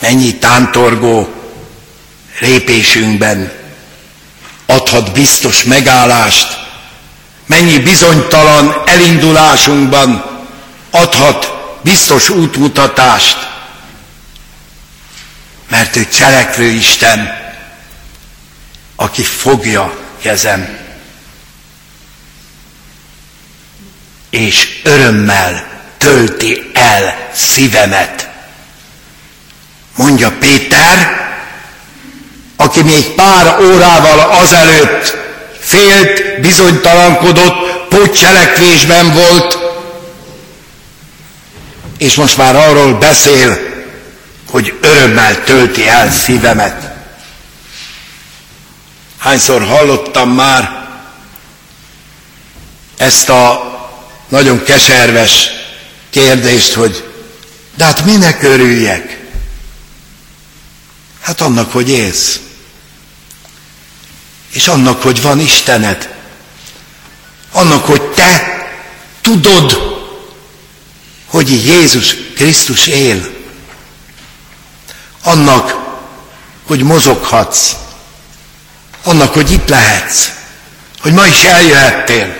Mennyi 0.00 0.38
tántorgó 0.38 1.34
lépésünkben 2.40 3.52
adhat 4.66 5.12
biztos 5.12 5.62
megállást, 5.64 6.65
mennyi 7.46 7.78
bizonytalan 7.78 8.82
elindulásunkban 8.86 10.24
adhat 10.90 11.52
biztos 11.82 12.28
útmutatást, 12.28 13.36
mert 15.68 15.96
ő 15.96 16.08
cselekvő 16.08 16.64
Isten, 16.64 17.44
aki 18.96 19.22
fogja 19.22 19.96
kezem, 20.22 20.78
és 24.30 24.80
örömmel 24.82 25.66
tölti 25.98 26.70
el 26.74 27.28
szívemet. 27.32 28.28
Mondja 29.96 30.30
Péter, 30.38 31.26
aki 32.56 32.82
még 32.82 33.14
pár 33.14 33.60
órával 33.60 34.18
azelőtt 34.18 35.25
félt, 35.66 36.40
bizonytalankodott, 36.40 37.88
pótcselekvésben 37.88 39.12
volt, 39.12 39.58
és 41.98 42.14
most 42.14 42.36
már 42.36 42.56
arról 42.56 42.94
beszél, 42.94 43.58
hogy 44.50 44.74
örömmel 44.80 45.44
tölti 45.44 45.88
el 45.88 46.10
szívemet. 46.12 46.94
Hányszor 49.18 49.62
hallottam 49.62 50.30
már 50.30 50.86
ezt 52.96 53.28
a 53.28 53.74
nagyon 54.28 54.62
keserves 54.62 55.48
kérdést, 56.10 56.72
hogy 56.72 57.04
de 57.76 57.84
hát 57.84 58.04
minek 58.04 58.42
örüljek? 58.42 59.20
Hát 61.20 61.40
annak, 61.40 61.72
hogy 61.72 61.90
élsz. 61.90 62.40
És 64.56 64.68
annak, 64.68 65.02
hogy 65.02 65.22
van 65.22 65.40
Istened. 65.40 66.14
Annak, 67.52 67.84
hogy 67.84 68.02
te 68.02 68.64
tudod, 69.20 69.76
hogy 71.26 71.50
Jézus 71.50 72.14
Krisztus 72.34 72.86
él. 72.86 73.30
Annak, 75.22 75.76
hogy 76.66 76.82
mozoghatsz. 76.82 77.72
Annak, 79.02 79.34
hogy 79.34 79.52
itt 79.52 79.68
lehetsz. 79.68 80.30
Hogy 81.00 81.12
ma 81.12 81.26
is 81.26 81.42
eljöhettél. 81.42 82.36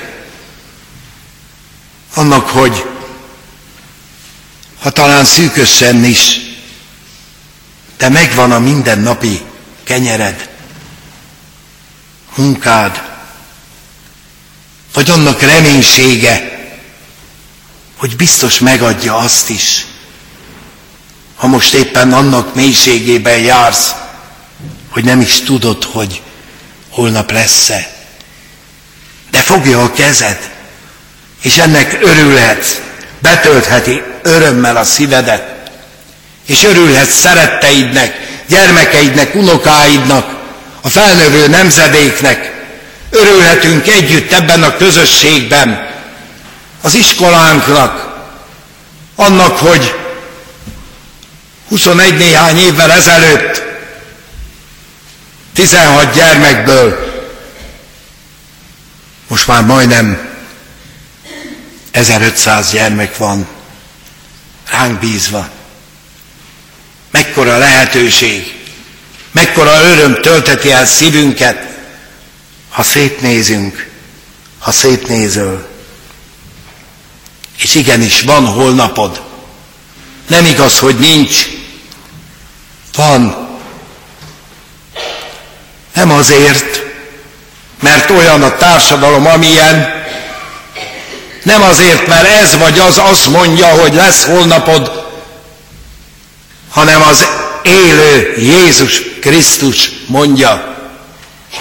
Annak, 2.15 2.49
hogy 2.49 2.85
ha 4.81 4.91
talán 4.91 5.25
szűkösen 5.25 6.05
is, 6.05 6.41
de 7.97 8.09
megvan 8.09 8.53
a 8.53 8.59
mindennapi 8.59 9.43
kenyered, 9.85 10.56
munkád, 12.37 13.03
vagy 14.95 15.11
annak 15.11 15.41
reménysége, 15.41 16.55
hogy 17.97 18.17
biztos 18.17 18.59
megadja 18.59 19.17
azt 19.17 19.49
is, 19.49 19.87
ha 21.37 21.47
most 21.47 21.75
éppen 21.75 22.13
annak 22.13 22.55
mélységében 22.55 23.39
jársz, 23.39 23.95
hogy 24.89 25.05
nem 25.05 25.21
is 25.21 25.41
tudod, 25.41 25.85
hogy 25.85 26.23
holnap 26.91 27.31
lesz-e. 27.31 27.95
De 29.31 29.39
fogja 29.39 29.83
a 29.83 29.93
kezed, 29.93 30.51
és 31.43 31.59
ennek 31.59 31.99
örülhetsz, 32.03 32.81
betöltheti 33.19 34.03
örömmel 34.23 34.77
a 34.77 34.85
szívedet, 34.85 35.71
és 36.47 36.65
örülhetsz 36.65 37.19
szeretteidnek, 37.19 38.43
gyermekeidnek, 38.49 39.35
unokáidnak, 39.35 40.36
a 40.87 40.89
felnövő 40.89 41.49
nemzedéknek. 41.49 42.53
Örülhetünk 43.11 43.87
együtt 43.87 44.33
ebben 44.33 44.63
a 44.63 44.77
közösségben, 44.77 45.91
az 46.81 46.95
iskolánknak, 46.95 48.15
annak, 49.15 49.59
hogy 49.59 49.95
21 51.69 52.17
néhány 52.17 52.59
évvel 52.59 52.93
ezelőtt 52.93 53.63
16 55.53 56.15
gyermekből 56.15 57.15
most 59.29 59.47
már 59.47 59.63
majdnem 59.63 60.29
1500 61.91 62.71
gyermek 62.71 63.17
van 63.17 63.47
ránk 64.71 64.99
bízva. 65.01 65.49
Mekkora 67.11 67.59
lehetőség, 67.59 68.56
mekkora 69.37 69.83
öröm 69.83 70.21
tölteti 70.21 70.71
el 70.73 70.87
szívünket, 70.87 71.67
ha 72.71 72.83
szétnézünk, 72.83 73.91
ha 74.59 74.73
szétnézöl. 74.73 75.67
És 77.59 77.75
igenis, 77.75 78.21
van 78.21 78.47
holnapod. 78.47 79.23
Nem 80.27 80.45
igaz, 80.45 80.79
hogy 80.79 80.99
nincs. 80.99 81.47
Van. 82.95 83.49
Nem 85.95 86.11
azért, 86.11 86.83
mert 87.81 88.11
olyan 88.11 88.43
a 88.43 88.57
társadalom, 88.57 89.27
amilyen, 89.27 90.05
nem 91.43 91.63
azért, 91.63 92.07
mert 92.07 92.27
ez 92.27 92.57
vagy 92.57 92.79
az 92.79 92.99
azt 92.99 93.29
mondja, 93.29 93.67
hogy 93.67 93.95
lesz 93.95 94.25
holnapod, 94.25 95.05
hanem 96.69 97.03
az 97.03 97.27
élő 97.63 98.35
Jézus 98.37 99.15
Krisztus 99.27 99.91
mondja, 100.07 100.77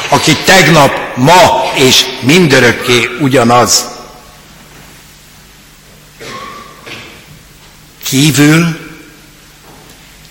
aki 0.10 0.36
tegnap, 0.36 1.16
ma 1.16 1.72
és 1.76 2.06
mindörökké 2.22 3.10
ugyanaz. 3.20 3.86
Kívül 8.04 8.80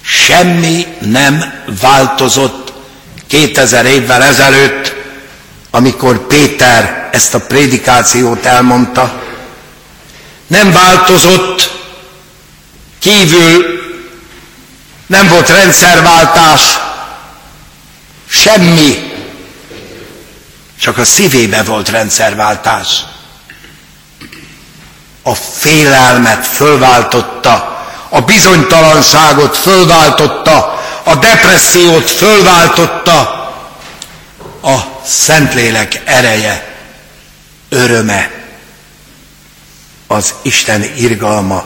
semmi 0.03 0.87
nem 1.01 1.53
változott 1.81 2.73
2000 3.27 3.87
évvel 3.87 4.23
ezelőtt, 4.23 4.94
amikor 5.70 6.27
Péter 6.27 7.09
ezt 7.12 7.35
a 7.35 7.40
prédikációt 7.40 8.44
elmondta. 8.44 9.23
Nem 10.47 10.73
változott, 10.73 11.70
kívül 12.99 13.64
nem 15.07 15.29
volt 15.29 15.49
rendszerváltás, 15.49 16.92
semmi, 18.35 19.12
csak 20.81 20.99
a 20.99 21.05
szívébe 21.05 21.62
volt 21.62 21.88
rendszerváltás. 21.88 23.05
A 25.23 25.35
félelmet 25.35 26.47
fölváltotta, 26.47 27.85
a 28.09 28.20
bizonytalanságot 28.20 29.57
fölváltotta, 29.57 30.83
a 31.03 31.14
depressziót 31.14 32.11
fölváltotta, 32.11 33.18
a 34.62 34.79
Szentlélek 35.05 36.03
ereje, 36.05 36.77
öröme, 37.68 38.31
az 40.07 40.35
Isten 40.42 40.83
irgalma, 40.97 41.64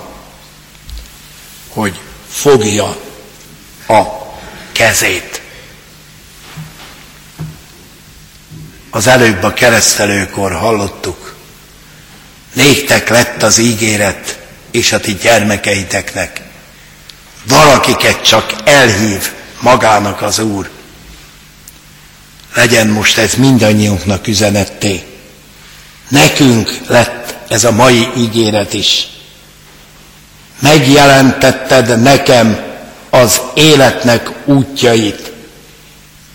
hogy 1.68 2.00
fogja 2.31 2.96
a 3.88 4.02
kezét. 4.72 5.38
Az 8.98 9.06
előbb 9.06 9.42
a 9.42 9.52
keresztelőkor 9.52 10.52
hallottuk, 10.52 11.34
néktek 12.52 13.08
lett 13.08 13.42
az 13.42 13.58
ígéret, 13.58 14.38
és 14.70 14.92
a 14.92 15.00
ti 15.00 15.14
gyermekeiteknek. 15.14 16.40
Valakiket 17.48 18.22
csak 18.22 18.54
elhív 18.64 19.30
magának 19.61 20.22
az 20.22 20.38
Úr. 20.38 20.70
Legyen 22.54 22.87
most 22.87 23.18
ez 23.18 23.34
mindannyiunknak 23.34 24.26
üzenetté. 24.26 25.02
Nekünk 26.08 26.78
lett 26.87 27.34
ez 27.48 27.64
a 27.64 27.72
mai 27.72 28.08
ígéret 28.16 28.74
is. 28.74 29.08
Megjelentetted 30.58 32.02
nekem 32.02 32.61
az 33.11 33.40
életnek 33.54 34.30
útjait. 34.44 35.38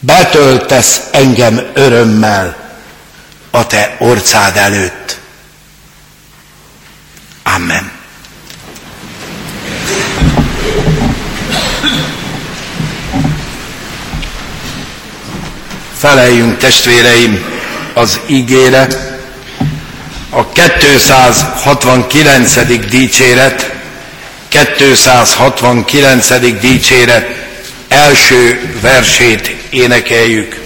Betöltesz 0.05 1.01
engem 1.11 1.61
örömmel 1.73 2.55
a 3.51 3.67
te 3.67 3.95
orcád 3.99 4.57
előtt. 4.57 5.19
Amen. 7.43 7.91
Feleljünk 15.97 16.57
testvéreim 16.57 17.45
az 17.93 18.19
ígére, 18.27 18.87
a 20.29 20.49
269. 20.49 22.87
dicséret, 22.89 23.71
269. 24.47 26.59
dicséret 26.59 27.42
első 27.93 28.59
versét 28.81 29.55
énekeljük. 29.69 30.61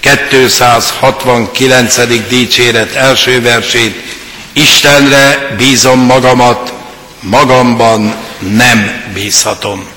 269. 0.00 2.26
dicséret 2.28 2.94
első 2.94 3.40
versét 3.40 4.04
Istenre 4.52 5.54
bízom 5.58 6.00
magamat, 6.00 6.72
magamban 7.20 8.14
nem 8.38 9.02
bízhatom. 9.14 9.95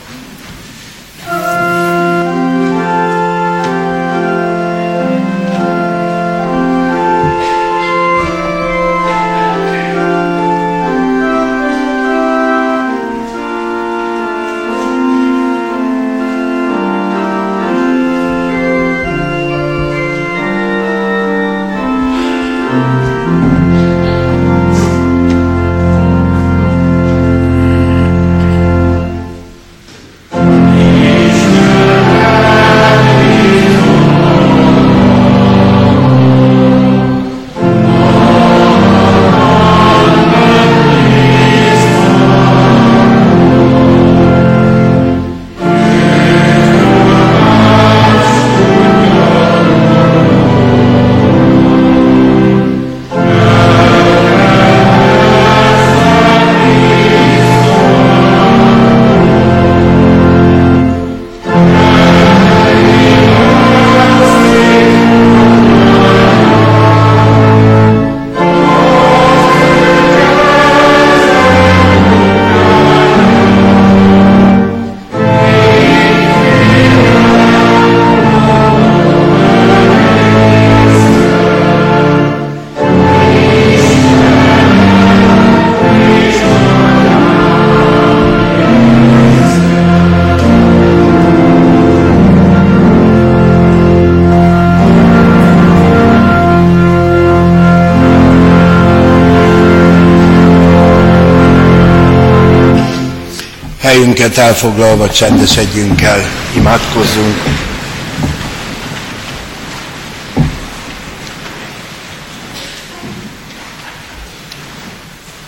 Helyünket 104.19 104.45
elfoglalva 104.45 105.10
csendesedjünk 105.10 106.01
el, 106.01 106.21
imádkozzunk. 106.55 107.36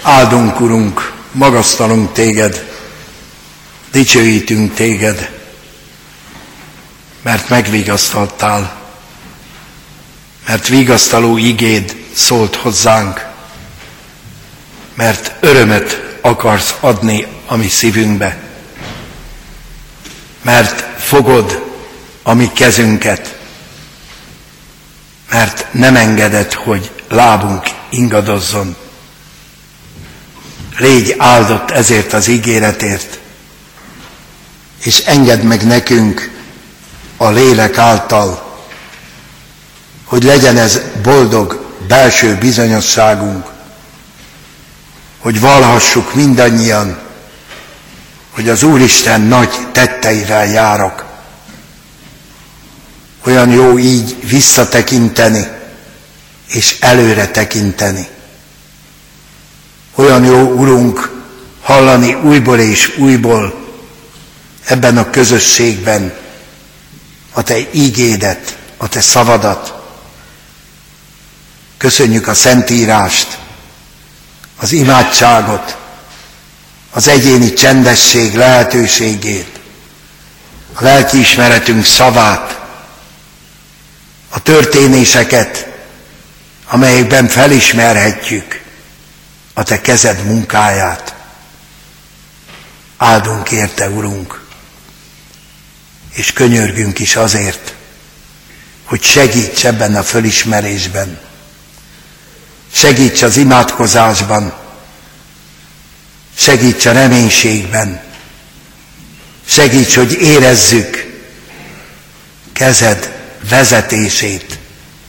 Áldunk, 0.01 0.59
Urunk, 0.59 1.13
magasztalunk 1.31 2.11
Téged, 2.11 2.65
dicsőítünk 3.91 4.73
Téged, 4.73 5.31
mert 7.21 7.49
megvigasztaltál, 7.49 8.81
mert 10.47 10.67
vigasztaló 10.67 11.37
igéd 11.37 11.95
szólt 12.13 12.55
hozzánk, 12.55 13.25
mert 14.93 15.33
örömet 15.39 16.17
akarsz 16.21 16.75
adni 16.79 17.27
a 17.45 17.55
mi 17.55 17.67
szívünkbe. 17.67 18.49
Mert 20.41 21.01
fogod 21.01 21.73
a 22.23 22.33
mi 22.33 22.51
kezünket, 22.53 23.37
mert 25.29 25.67
nem 25.71 25.95
engeded, 25.95 26.53
hogy 26.53 26.91
lábunk 27.09 27.63
ingadozzon. 27.89 28.75
Légy 30.77 31.15
áldott 31.17 31.71
ezért 31.71 32.13
az 32.13 32.27
ígéretért, 32.27 33.19
és 34.83 34.99
engedd 34.99 35.41
meg 35.41 35.65
nekünk 35.65 36.31
a 37.17 37.29
lélek 37.29 37.77
által, 37.77 38.59
hogy 40.03 40.23
legyen 40.23 40.57
ez 40.57 40.79
boldog 41.03 41.65
belső 41.87 42.35
bizonyosságunk, 42.35 43.45
hogy 45.19 45.39
valhassuk 45.39 46.13
mindannyian, 46.13 46.99
hogy 48.31 48.49
az 48.49 48.63
Úristen 48.63 49.21
nagy 49.21 49.49
tetteivel 49.71 50.45
járok. 50.45 51.05
Olyan 53.25 53.49
jó 53.49 53.77
így 53.77 54.27
visszatekinteni, 54.29 55.47
és 56.47 56.77
előre 56.79 57.27
tekinteni. 57.27 58.07
Olyan 59.95 60.25
jó, 60.25 60.39
Urunk, 60.39 61.21
hallani 61.61 62.13
újból 62.13 62.59
és 62.59 62.97
újból 62.97 63.69
ebben 64.63 64.97
a 64.97 65.09
közösségben 65.09 66.13
a 67.33 67.43
Te 67.43 67.57
ígédet, 67.71 68.57
a 68.77 68.87
Te 68.87 69.01
szavadat. 69.01 69.73
Köszönjük 71.77 72.27
a 72.27 72.33
Szentírást, 72.33 73.37
az 74.57 74.71
imádságot, 74.71 75.77
az 76.91 77.07
egyéni 77.07 77.53
csendesség 77.53 78.35
lehetőségét, 78.35 79.59
a 80.73 80.83
lelkiismeretünk 80.83 81.85
szavát, 81.85 82.59
a 84.29 84.41
történéseket, 84.41 85.67
amelyekben 86.67 87.27
felismerhetjük 87.27 88.61
a 89.53 89.63
Te 89.63 89.81
kezed 89.81 90.23
munkáját. 90.25 91.15
Áldunk 92.97 93.51
érte, 93.51 93.89
Urunk, 93.89 94.45
és 96.11 96.33
könyörgünk 96.33 96.99
is 96.99 97.15
azért, 97.15 97.73
hogy 98.83 99.03
segíts 99.03 99.65
ebben 99.65 99.95
a 99.95 100.03
fölismerésben, 100.03 101.19
segíts 102.73 103.21
az 103.21 103.37
imádkozásban, 103.37 104.60
segíts 106.35 106.85
a 106.85 106.91
reménységben, 106.91 108.01
segíts, 109.45 109.95
hogy 109.95 110.11
érezzük 110.11 111.11
kezed 112.53 113.19
vezetését, 113.49 114.57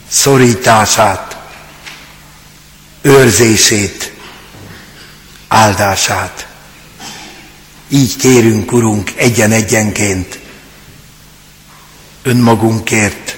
szorítását, 0.08 1.37
őrzését, 3.02 4.12
áldását. 5.48 6.46
Így 7.88 8.16
kérünk, 8.16 8.72
Urunk, 8.72 9.12
egyen-egyenként, 9.16 10.38
önmagunkért, 12.22 13.37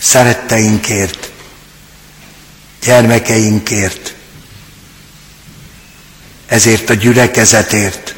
szeretteinkért, 0.00 1.30
gyermekeinkért, 2.82 4.14
ezért 6.50 6.90
a 6.90 6.94
gyülekezetért, 6.94 8.14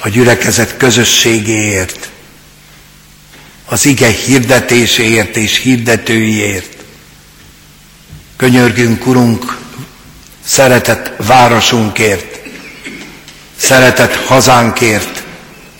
a 0.00 0.08
gyülekezet 0.08 0.76
közösségéért, 0.76 2.08
az 3.66 3.84
ige 3.86 4.08
hirdetéséért 4.08 5.36
és 5.36 5.58
hirdetőiért. 5.58 6.74
Könyörgünk, 8.36 9.06
Urunk, 9.06 9.56
szeretett 10.44 11.12
városunkért, 11.26 12.38
szeretett 13.56 14.14
hazánkért, 14.14 15.22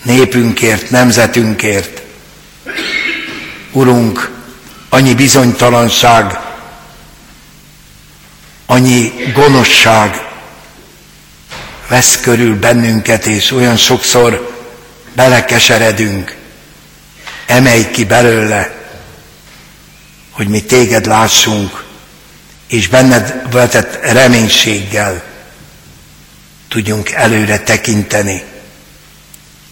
népünkért, 0.02 0.90
nemzetünkért. 0.90 2.02
Urunk, 3.72 4.30
annyi 4.88 5.14
bizonytalanság, 5.14 6.38
annyi 8.66 9.12
gonoszság 9.34 10.26
vesz 11.88 12.20
körül 12.20 12.58
bennünket, 12.58 13.26
és 13.26 13.50
olyan 13.50 13.76
sokszor 13.76 14.54
belekeseredünk, 15.14 16.36
emelj 17.46 17.90
ki 17.90 18.04
belőle, 18.04 18.74
hogy 20.30 20.48
mi 20.48 20.62
téged 20.62 21.06
lássunk, 21.06 21.84
és 22.66 22.88
benned 22.88 23.52
vetett 23.52 23.98
reménységgel 24.12 25.24
tudjunk 26.68 27.10
előre 27.10 27.58
tekinteni, 27.60 28.44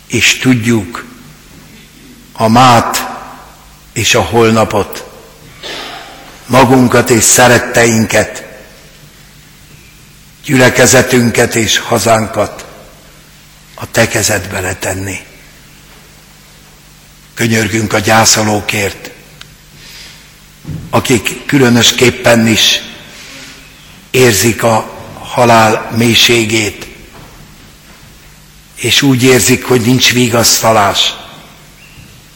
és 0.06 0.38
tudjuk 0.38 1.04
a 2.32 2.48
mát 2.48 3.08
és 3.92 4.14
a 4.14 4.20
holnapot, 4.20 5.04
magunkat 6.46 7.10
és 7.10 7.24
szeretteinket, 7.24 8.43
gyülekezetünket 10.44 11.54
és 11.54 11.78
hazánkat 11.78 12.64
a 13.74 13.90
te 13.90 14.08
kezedbe 14.08 14.60
letenni. 14.60 15.18
Könyörgünk 17.34 17.92
a 17.92 17.98
gyászolókért, 17.98 19.10
akik 20.90 21.46
különösképpen 21.46 22.46
is 22.46 22.80
érzik 24.10 24.62
a 24.62 24.92
halál 25.18 25.90
mélységét, 25.96 26.86
és 28.74 29.02
úgy 29.02 29.22
érzik, 29.22 29.64
hogy 29.64 29.80
nincs 29.80 30.12
vigasztalás. 30.12 31.14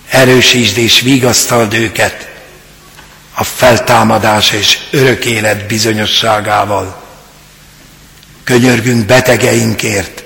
Erősítsd 0.09 0.77
és 0.77 1.01
vigasztald 1.01 1.73
őket 1.75 2.29
a 3.35 3.44
feltámadás 3.44 4.51
és 4.51 4.79
örök 4.90 5.25
élet 5.25 5.66
bizonyosságával. 5.66 7.08
Könyörgünk 8.49 9.07
betegeinkért. 9.07 10.23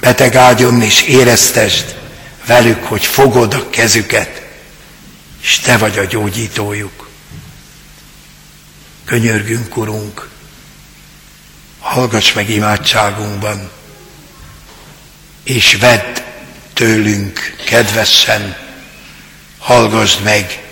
Beteg 0.00 0.34
ágyon 0.34 0.82
is 0.82 1.02
éreztesd 1.02 1.96
velük, 2.46 2.84
hogy 2.84 3.04
fogod 3.04 3.54
a 3.54 3.70
kezüket, 3.70 4.42
és 5.40 5.58
Te 5.58 5.76
vagy 5.76 5.98
a 5.98 6.04
gyógyítójuk. 6.04 7.08
Könyörgünk, 9.04 9.76
Urunk, 9.76 10.28
hallgass 11.80 12.32
meg 12.32 12.50
imádságunkban, 12.50 13.70
és 15.44 15.74
vedd 15.74 16.18
tőlünk 16.72 17.56
kedvesen, 17.66 18.56
hallgassd 19.58 20.22
meg 20.22 20.62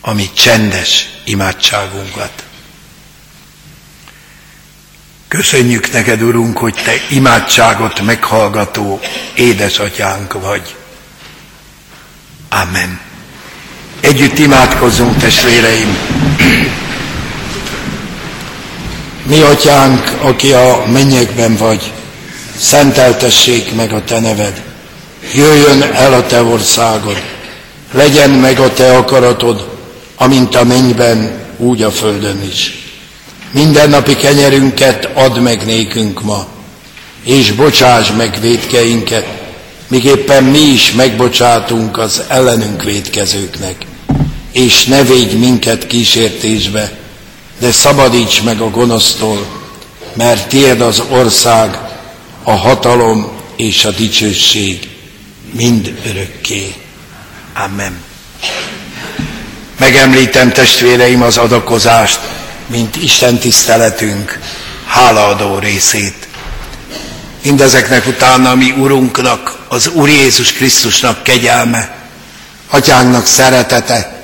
a 0.00 0.12
mi 0.12 0.32
csendes 0.32 1.08
imádságunkat. 1.24 2.47
Köszönjük 5.28 5.92
neked, 5.92 6.22
Urunk, 6.22 6.58
hogy 6.58 6.74
Te 6.74 6.92
imádságot 7.10 8.00
meghallgató 8.00 9.00
édesatyánk 9.34 10.32
vagy. 10.32 10.74
Amen. 12.48 13.00
Együtt 14.00 14.38
imádkozzunk, 14.38 15.16
testvéreim! 15.16 15.96
Mi, 19.22 19.40
atyánk, 19.40 20.12
aki 20.20 20.52
a 20.52 20.82
mennyekben 20.92 21.56
vagy, 21.56 21.92
szenteltessék 22.58 23.74
meg 23.74 23.92
a 23.92 24.04
te 24.04 24.20
neved. 24.20 24.62
Jöjjön 25.34 25.82
el 25.82 26.12
a 26.12 26.26
te 26.26 26.42
országod, 26.42 27.22
legyen 27.92 28.30
meg 28.30 28.58
a 28.58 28.72
te 28.72 28.96
akaratod, 28.96 29.68
amint 30.16 30.54
a 30.54 30.64
mennyben, 30.64 31.30
úgy 31.56 31.82
a 31.82 31.90
földön 31.90 32.42
is. 32.50 32.87
Mindennapi 33.50 34.16
kenyerünket 34.16 35.08
add 35.14 35.38
meg 35.38 35.64
nékünk 35.64 36.22
ma, 36.22 36.46
és 37.24 37.52
bocsáss 37.52 38.10
meg 38.16 38.38
védkeinket, 38.40 39.26
míg 39.88 40.04
éppen 40.04 40.44
mi 40.44 40.58
is 40.58 40.92
megbocsátunk 40.92 41.98
az 41.98 42.22
ellenünk 42.28 42.82
védkezőknek. 42.82 43.76
És 44.52 44.84
ne 44.84 45.02
védj 45.02 45.34
minket 45.36 45.86
kísértésbe, 45.86 46.92
de 47.58 47.72
szabadíts 47.72 48.42
meg 48.42 48.60
a 48.60 48.70
gonosztól, 48.70 49.46
mert 50.14 50.48
tiéd 50.48 50.80
az 50.80 51.02
ország, 51.10 51.78
a 52.42 52.52
hatalom 52.52 53.28
és 53.56 53.84
a 53.84 53.90
dicsőség 53.90 54.88
mind 55.52 56.00
örökké. 56.06 56.74
Amen. 57.64 58.00
Megemlítem 59.78 60.52
testvéreim 60.52 61.22
az 61.22 61.36
adakozást, 61.36 62.20
mint 62.68 62.96
Isten 62.96 63.38
tiszteletünk 63.38 64.38
hálaadó 64.86 65.58
részét. 65.58 66.28
Mindezeknek 67.42 68.06
utána 68.06 68.54
mi 68.54 68.70
Urunknak, 68.70 69.58
az 69.68 69.88
Úr 69.88 70.08
Jézus 70.08 70.52
Krisztusnak 70.52 71.22
kegyelme, 71.22 71.96
Atyánknak 72.70 73.26
szeretete, 73.26 74.22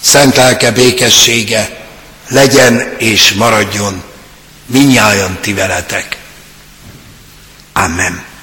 szent 0.00 0.36
lelke 0.36 0.70
békessége 0.70 1.86
legyen 2.28 2.94
és 2.98 3.32
maradjon 3.32 4.02
minnyájan 4.66 5.38
ti 5.40 5.52
veletek. 5.52 6.18
Amen. 7.72 8.33